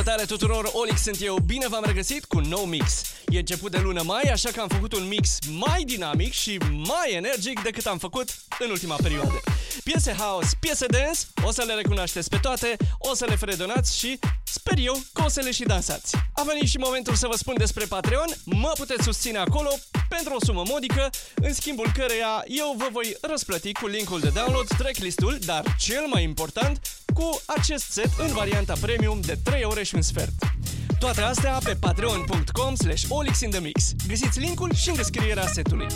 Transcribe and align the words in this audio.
Salutare 0.00 0.26
tuturor, 0.26 0.70
Olix 0.72 1.02
sunt 1.02 1.22
eu, 1.22 1.38
bine 1.38 1.68
v-am 1.68 1.82
regăsit 1.86 2.24
cu 2.24 2.36
un 2.36 2.44
nou 2.48 2.64
mix. 2.64 3.02
E 3.28 3.38
început 3.38 3.70
de 3.70 3.78
lună 3.78 4.02
mai, 4.02 4.22
așa 4.22 4.50
că 4.50 4.60
am 4.60 4.68
făcut 4.68 4.92
un 4.92 5.08
mix 5.08 5.38
mai 5.50 5.82
dinamic 5.84 6.32
și 6.32 6.58
mai 6.72 7.12
energic 7.12 7.62
decât 7.62 7.86
am 7.86 7.98
făcut 7.98 8.28
în 8.58 8.70
ultima 8.70 8.96
perioadă. 9.02 9.40
Piese 9.84 10.12
house, 10.12 10.48
piese 10.60 10.86
dance, 10.86 11.20
o 11.44 11.52
să 11.52 11.62
le 11.66 11.74
recunoașteți 11.74 12.28
pe 12.28 12.38
toate, 12.42 12.76
o 12.98 13.14
să 13.14 13.24
le 13.28 13.36
fredonați 13.36 13.98
și 13.98 14.18
sper 14.44 14.78
eu 14.78 15.00
că 15.12 15.22
o 15.24 15.28
să 15.28 15.40
le 15.40 15.50
și 15.50 15.62
dansați. 15.62 16.16
A 16.32 16.42
venit 16.42 16.68
și 16.68 16.76
momentul 16.76 17.14
să 17.14 17.26
vă 17.26 17.36
spun 17.36 17.54
despre 17.58 17.84
Patreon, 17.84 18.28
mă 18.44 18.72
puteți 18.76 19.02
susține 19.02 19.38
acolo 19.38 19.70
pentru 20.08 20.34
o 20.34 20.44
sumă 20.44 20.62
modică, 20.66 21.10
în 21.34 21.54
schimbul 21.54 21.90
căreia 21.94 22.44
eu 22.46 22.74
vă 22.78 22.88
voi 22.92 23.16
răsplăti 23.20 23.72
cu 23.72 23.86
linkul 23.86 24.20
de 24.20 24.28
download, 24.28 24.66
tracklist-ul, 24.78 25.38
dar 25.44 25.76
cel 25.78 26.06
mai 26.06 26.22
important, 26.22 26.80
cu 27.20 27.40
acest 27.46 27.90
set 27.90 28.10
în 28.18 28.32
varianta 28.32 28.74
premium 28.80 29.20
de 29.20 29.38
3 29.42 29.64
ore 29.64 29.82
și 29.82 29.94
un 29.94 30.02
sfert. 30.02 30.32
Toate 30.98 31.20
astea 31.20 31.58
pe 31.64 31.76
patreon.com 31.80 32.74
slash 32.74 33.04
olixinthemix. 33.08 33.92
Găsiți 34.08 34.38
linkul 34.38 34.74
și 34.74 34.88
în 34.88 34.94
descrierea 34.94 35.46
setului. 35.46 35.86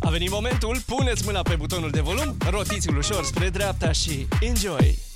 A 0.00 0.10
venit 0.10 0.30
momentul, 0.30 0.82
puneți 0.86 1.24
mâna 1.24 1.42
pe 1.42 1.54
butonul 1.54 1.90
de 1.90 2.00
volum, 2.00 2.36
rotiți-l 2.50 2.96
ușor 2.96 3.24
spre 3.24 3.48
dreapta 3.48 3.92
și 3.92 4.26
enjoy! 4.40 5.11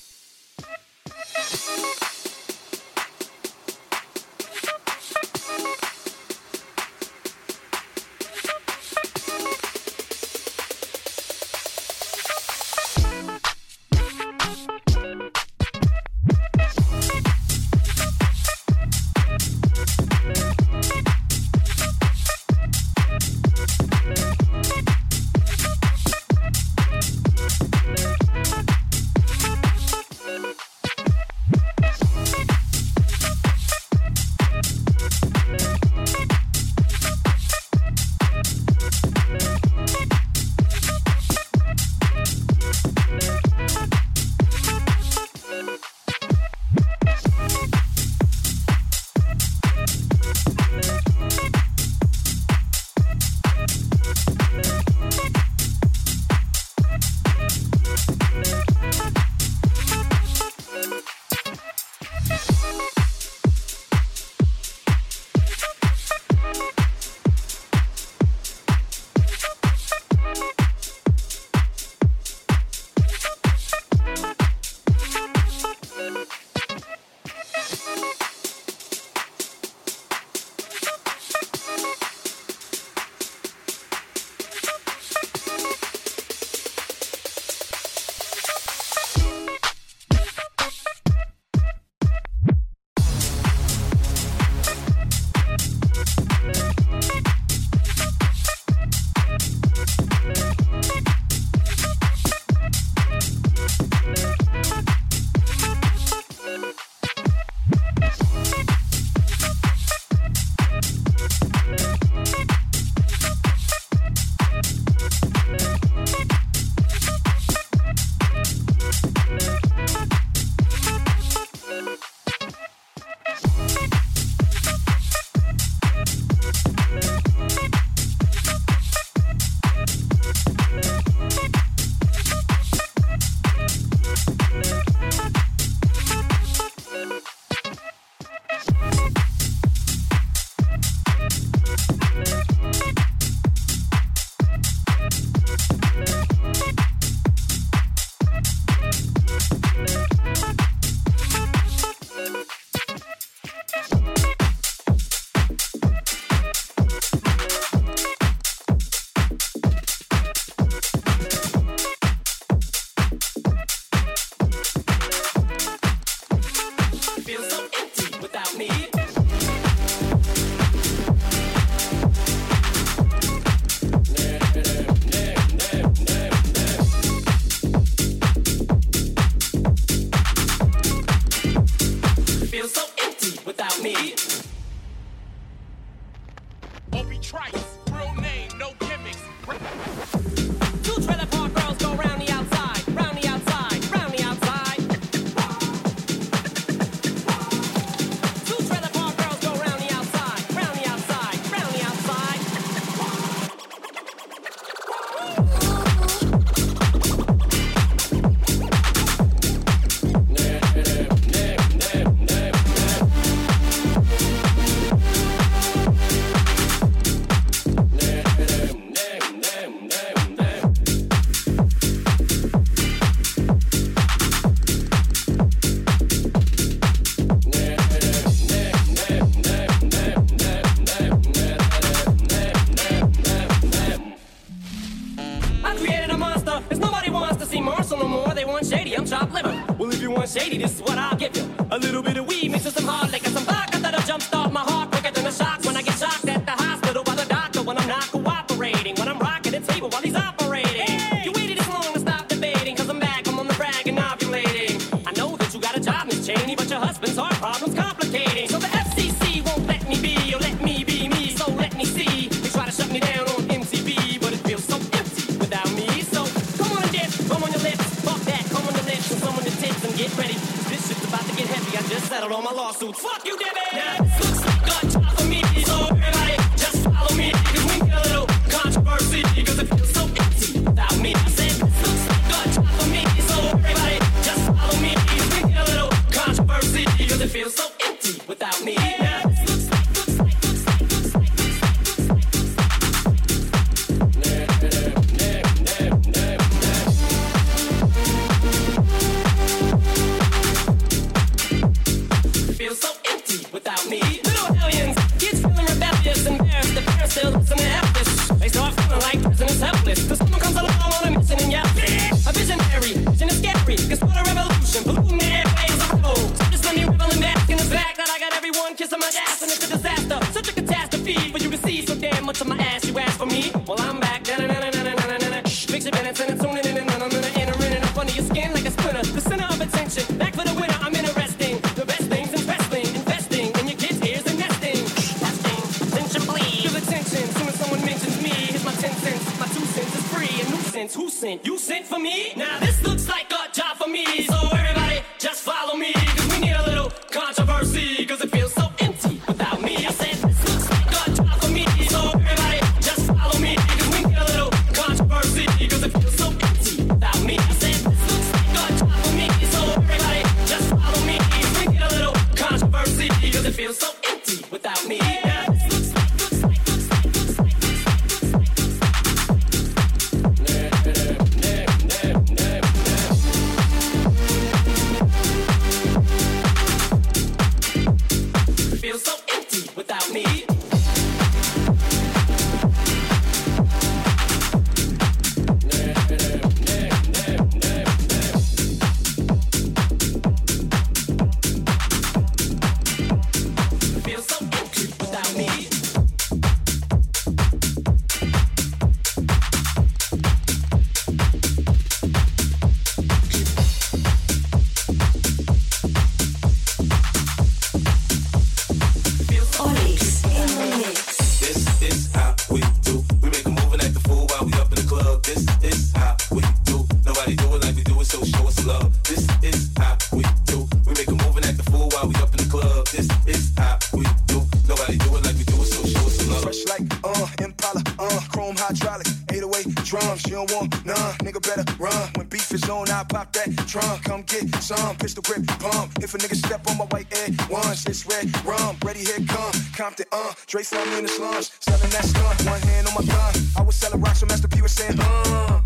When 432.16 432.26
beef 432.28 432.50
is 432.52 432.68
on, 432.70 432.88
I 432.90 433.04
pop 433.04 433.30
that 433.34 433.52
trunk. 433.68 434.04
Come 434.04 434.22
get 434.22 434.48
some 434.62 434.96
pistol 434.96 435.22
grip, 435.22 435.46
pump. 435.60 435.92
If 436.00 436.14
a 436.14 436.18
nigga 436.18 436.34
step 436.34 436.66
on 436.70 436.78
my 436.78 436.86
white 436.86 437.12
egg, 437.12 437.38
once, 437.50 437.84
it's 437.84 438.06
red 438.06 438.26
rum. 438.46 438.76
Ready, 438.82 439.00
here 439.00 439.20
come 439.28 439.52
Compton, 439.76 440.06
uh. 440.12 440.32
Dre 440.46 440.62
saw 440.62 440.82
me 440.86 440.98
in 440.98 441.04
the 441.04 441.08
slums, 441.08 441.52
selling 441.60 441.90
that 441.90 442.04
stunt. 442.04 442.40
One 442.48 442.60
hand 442.60 442.88
on 442.88 442.94
my 442.94 443.04
gun. 443.04 443.34
I 443.58 443.62
was 443.62 443.76
selling 443.76 444.00
rocks, 444.00 444.20
so 444.20 444.26
Master 444.26 444.48
P 444.48 444.62
was 444.62 444.72
saying, 444.72 444.98
uh. 444.98 445.60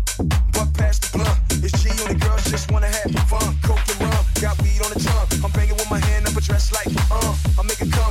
Buck 0.51 0.73
past 0.73 1.03
the 1.03 1.17
blunt. 1.17 1.39
It's 1.63 1.81
G 1.81 1.89
on 2.03 2.09
the 2.11 2.19
girls, 2.19 2.43
just 2.51 2.69
wanna 2.69 2.87
have 2.87 3.11
fun. 3.31 3.55
Coke 3.63 3.87
and 3.87 4.01
rum, 4.01 4.25
got 4.41 4.61
weed 4.61 4.81
on 4.83 4.91
the 4.91 4.99
tongue. 4.99 5.45
I'm 5.45 5.51
banging 5.51 5.75
with 5.75 5.89
my 5.89 5.99
hand 5.99 6.27
up 6.27 6.35
a 6.35 6.41
dress 6.41 6.73
like, 6.73 6.91
uh. 7.11 7.35
I 7.59 7.63
make 7.63 7.79
it 7.79 7.91
come 7.93 8.10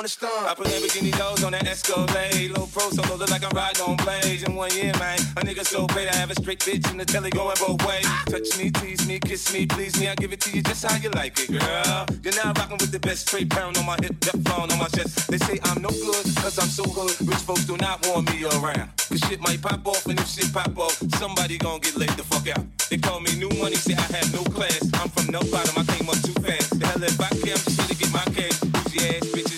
wanna 0.00 0.08
stunt. 0.08 0.46
I 0.46 0.54
put 0.54 0.66
Lamborghini 0.68 1.12
doors 1.18 1.44
on 1.44 1.52
that 1.52 1.66
Escalade. 1.66 2.56
Low 2.56 2.66
pro 2.72 2.88
solo 2.88 3.16
look 3.16 3.30
like 3.30 3.44
I'm 3.44 3.52
riding 3.52 3.82
on 3.82 3.96
blades. 3.96 4.42
In 4.44 4.54
one 4.54 4.72
year, 4.72 4.94
man, 4.98 5.18
a 5.36 5.44
nigga 5.44 5.62
so 5.62 5.86
paid 5.88 6.08
I 6.08 6.16
have 6.16 6.30
a 6.30 6.34
straight 6.40 6.60
bitch 6.60 6.90
in 6.90 6.96
the 6.96 7.04
telly 7.04 7.28
going 7.28 7.56
both 7.60 7.84
ways. 7.86 8.08
Touch 8.24 8.48
me, 8.56 8.70
tease 8.70 9.06
me, 9.06 9.20
kiss 9.20 9.52
me, 9.52 9.66
please 9.66 10.00
me. 10.00 10.08
I 10.08 10.14
give 10.14 10.32
it 10.32 10.40
to 10.40 10.56
you 10.56 10.62
just 10.62 10.86
how 10.86 10.96
you 10.96 11.10
like 11.10 11.38
it, 11.38 11.52
girl. 11.52 12.06
You're 12.24 12.32
now 12.42 12.54
rocking 12.56 12.78
with 12.80 12.92
the 12.92 13.00
best 13.00 13.28
straight 13.28 13.50
pound 13.50 13.76
on 13.76 13.84
my 13.84 13.96
hip, 14.00 14.18
that 14.20 14.40
phone 14.48 14.72
on 14.72 14.78
my 14.78 14.88
chest. 14.88 15.28
They 15.28 15.36
say 15.36 15.58
I'm 15.64 15.82
no 15.82 15.90
good, 15.90 16.24
cause 16.40 16.58
I'm 16.58 16.72
so 16.72 16.84
hood. 16.84 17.12
Rich 17.28 17.44
folks 17.44 17.64
do 17.66 17.76
not 17.76 18.00
want 18.08 18.32
me 18.32 18.44
around. 18.44 18.88
Cause 18.96 19.20
shit 19.28 19.40
might 19.40 19.60
pop 19.60 19.86
off, 19.86 20.06
and 20.06 20.18
if 20.18 20.28
shit 20.28 20.50
pop 20.50 20.78
off, 20.78 20.96
somebody 21.20 21.58
gon' 21.58 21.80
get 21.80 21.96
laid 21.98 22.16
the 22.16 22.24
fuck 22.24 22.48
out. 22.48 22.64
They 22.88 22.96
call 22.96 23.20
me 23.20 23.36
new 23.36 23.52
money, 23.60 23.76
say 23.76 23.92
I 23.92 24.08
have 24.16 24.32
no 24.32 24.44
class. 24.48 24.80
I'm 24.94 25.10
from 25.10 25.26
no 25.28 25.40
bottom, 25.52 25.76
I 25.76 25.84
came 25.92 26.08
up 26.08 26.16
too 26.24 26.36
fast. 26.40 26.80
The 26.80 26.86
hell 26.86 27.04
if 27.04 27.20
I 27.20 27.28
care, 27.44 27.52
I'm 27.52 27.68
just 27.68 27.88
to 27.90 27.94
get 27.94 28.10
my 28.10 28.24
cash. 28.32 28.56
Bougie 28.60 29.04
ass 29.04 29.28
bitch 29.28 29.49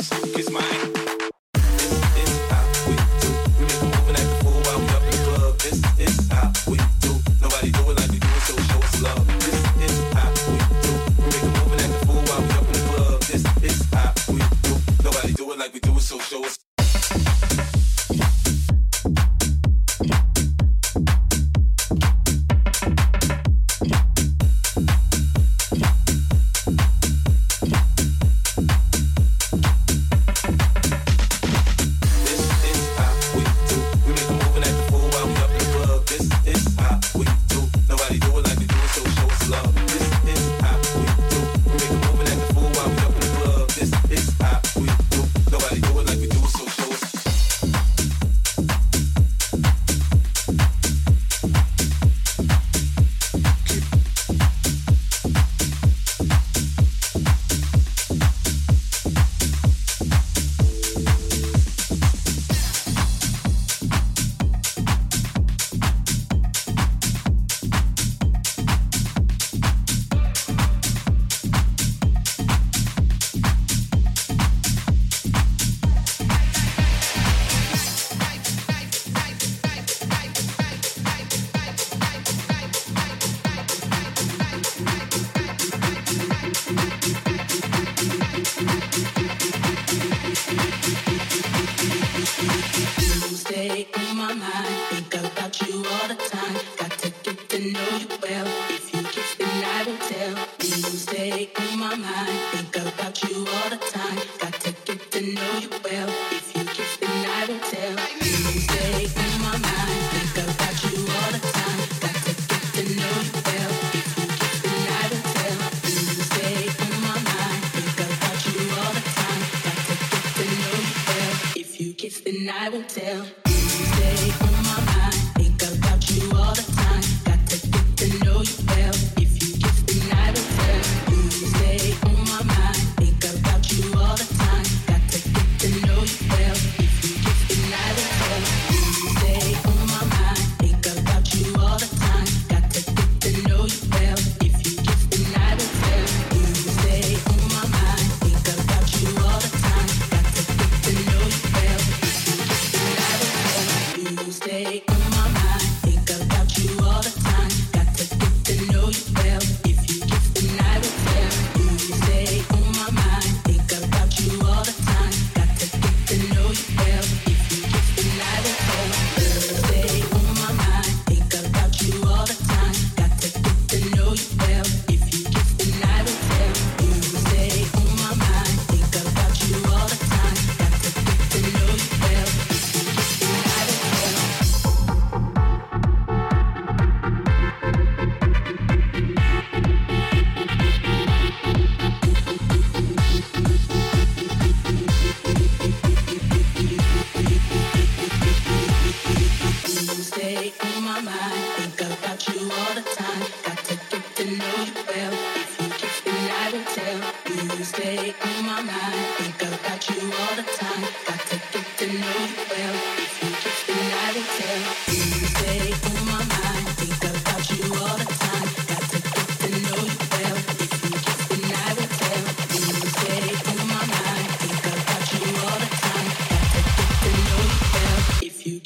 like 15.62 15.74
we 15.74 15.78
do 15.78 15.92
it, 15.92 16.00
so 16.00 16.18
show 16.18 16.44
us. 16.44 16.71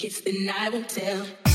Kiss, 0.06 0.20
then 0.20 0.52
I 0.56 0.68
will 0.68 0.84
tell. 0.84 1.45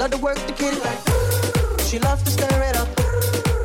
love 0.00 0.10
to 0.12 0.16
work 0.16 0.38
the 0.46 0.52
kitty 0.54 0.80
like. 0.80 1.00
She 1.84 1.98
loves 1.98 2.22
to 2.22 2.30
stir 2.30 2.62
it 2.68 2.76
up. 2.80 2.88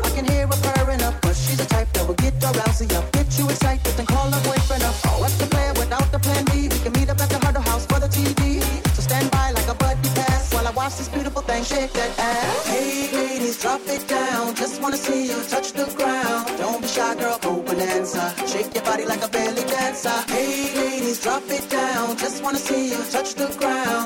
I 0.04 0.10
can 0.16 0.26
hear 0.26 0.46
her 0.46 0.60
purring 0.68 1.02
up, 1.02 1.16
but 1.22 1.34
she's 1.34 1.62
a 1.62 1.66
type 1.66 1.88
that 1.94 2.06
will 2.06 2.20
get 2.26 2.34
you 2.34 2.52
rousy 2.60 2.92
up, 2.94 3.10
get 3.14 3.40
you 3.40 3.46
excited, 3.50 3.94
then 3.96 4.06
call 4.06 4.30
her 4.30 4.44
boyfriend 4.44 4.84
up. 4.84 4.96
Oh, 5.06 5.22
what's 5.22 5.38
the 5.38 5.48
plan 5.48 5.74
without 5.76 6.12
the 6.12 6.20
plan 6.20 6.44
B? 6.52 6.68
We 6.68 6.78
can 6.84 6.92
meet 6.92 7.10
up 7.10 7.22
at 7.22 7.30
the 7.30 7.40
Huddle 7.40 7.62
House 7.62 7.86
for 7.86 8.02
the 8.02 8.10
TV. 8.10 8.60
So 8.96 9.02
stand 9.02 9.32
by 9.32 9.52
like 9.52 9.70
a 9.70 9.76
buddy 9.76 10.10
pass 10.20 10.54
while 10.54 10.68
I 10.68 10.72
watch 10.72 10.98
this 10.98 11.08
beautiful 11.08 11.42
thing 11.42 11.64
shake 11.64 11.94
that 11.94 12.12
ass. 12.20 12.68
Hey 12.68 13.08
ladies, 13.16 13.62
drop 13.62 13.80
it 13.88 14.06
down. 14.06 14.56
Just 14.56 14.82
wanna 14.82 14.98
see 14.98 15.28
you 15.32 15.40
touch 15.48 15.72
the 15.72 15.86
ground. 15.96 16.52
Don't 16.58 16.82
be 16.82 16.88
shy, 16.88 17.16
girl, 17.16 17.40
go 17.40 17.62
bonanza. 17.62 18.36
Shake 18.46 18.76
your 18.76 18.84
body 18.84 19.06
like 19.06 19.24
a 19.24 19.30
belly 19.30 19.64
dancer. 19.64 20.18
Hey 20.28 20.76
ladies, 20.76 21.22
drop 21.24 21.44
it 21.48 21.70
down. 21.70 22.18
Just 22.18 22.44
wanna 22.44 22.60
see 22.60 22.90
you 22.92 23.00
touch 23.10 23.36
the 23.36 23.48
ground. 23.58 24.05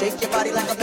Shake 0.00 0.22
your 0.22 0.30
body 0.30 0.50
like 0.50 0.70
a 0.70 0.79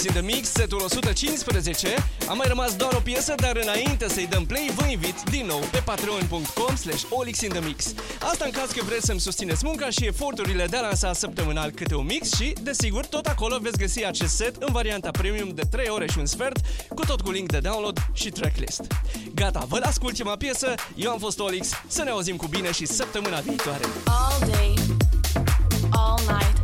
Este 0.00 0.12
Olix 0.12 0.22
țin 0.22 0.26
the 0.28 0.36
Mix, 0.36 0.48
setul 0.52 0.80
115. 0.84 1.94
A 2.28 2.32
mai 2.32 2.48
rămas 2.48 2.76
doar 2.76 2.92
o 2.92 3.00
piesă, 3.00 3.34
dar 3.36 3.56
înainte 3.62 4.08
să-i 4.08 4.26
dăm 4.26 4.46
play, 4.46 4.70
vă 4.74 4.86
invit 4.86 5.22
din 5.30 5.46
nou 5.46 5.58
pe 5.58 5.82
patreon.com 5.84 6.76
slash 6.76 7.02
olixinthemix. 7.10 7.94
Asta 8.20 8.44
în 8.44 8.50
caz 8.50 8.70
că 8.70 8.84
vreți 8.84 9.06
să-mi 9.06 9.20
susțineți 9.20 9.64
munca 9.64 9.90
și 9.90 10.06
eforturile 10.06 10.66
de 10.66 10.76
a 10.76 10.80
lansa 10.80 11.12
săptămânal 11.12 11.70
câte 11.70 11.94
un 11.94 12.04
mix 12.04 12.32
și, 12.32 12.52
desigur, 12.62 13.06
tot 13.06 13.26
acolo 13.26 13.58
veți 13.60 13.78
găsi 13.78 14.04
acest 14.04 14.34
set 14.34 14.56
în 14.62 14.72
varianta 14.72 15.10
premium 15.10 15.48
de 15.54 15.62
3 15.70 15.88
ore 15.88 16.06
și 16.06 16.18
un 16.18 16.26
sfert, 16.26 16.58
cu 16.94 17.04
tot 17.04 17.20
cu 17.20 17.30
link 17.30 17.50
de 17.50 17.58
download 17.58 17.98
și 18.12 18.28
tracklist. 18.28 18.82
Gata, 19.34 19.64
vă 19.68 19.78
las 19.78 19.98
cu 19.98 20.06
ultima 20.06 20.36
piesă, 20.36 20.74
eu 20.94 21.10
am 21.10 21.18
fost 21.18 21.38
Olix, 21.38 21.68
să 21.86 22.02
ne 22.02 22.10
auzim 22.10 22.36
cu 22.36 22.46
bine 22.46 22.72
și 22.72 22.86
săptămâna 22.86 23.40
viitoare. 23.40 23.84
All 24.04 24.50
day, 24.50 24.74
all 25.90 26.20
night, 26.26 26.59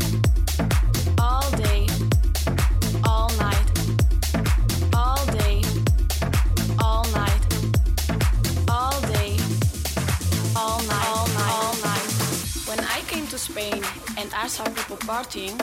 I 14.38 14.48
saw 14.48 14.64
people 14.64 14.98
partying, 14.98 15.56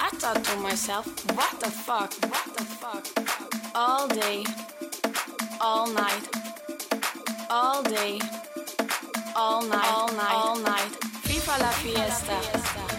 I 0.00 0.10
thought 0.18 0.42
to 0.42 0.56
myself, 0.56 1.06
what 1.36 1.60
the 1.60 1.70
fuck, 1.70 2.12
what 2.26 2.46
the 2.56 2.64
fuck? 2.64 3.06
All 3.76 4.08
day, 4.08 4.44
all 5.60 5.86
night, 5.86 6.24
all 7.48 7.80
day, 7.84 8.18
all 9.36 9.62
night, 9.62 9.92
all 9.94 10.08
night, 10.08 10.34
all 10.34 10.58
night. 10.58 10.92
FIFA 11.30 11.60
la 11.62 11.70
fiesta, 11.78 12.38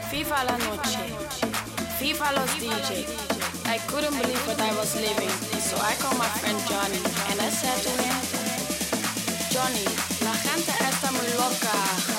FIFA 0.10 0.40
la 0.48 0.58
noche, 0.66 1.04
FIFA 2.00 2.36
los 2.38 2.52
DJ. 2.56 3.04
I 3.66 3.78
couldn't 3.90 4.16
believe 4.22 4.48
what 4.48 4.62
I 4.62 4.72
was 4.78 4.96
living, 4.96 5.30
so 5.60 5.76
I 5.84 5.96
called 6.00 6.18
my 6.18 6.32
friend 6.40 6.58
Johnny 6.70 7.04
and 7.30 7.42
I 7.42 7.50
said 7.50 7.78
to 7.86 7.92
him, 8.04 8.16
Johnny, 9.52 9.84
la 10.24 10.34
gente 10.48 10.72
está 10.72 11.12
muy 11.12 11.28
loca. 11.36 12.19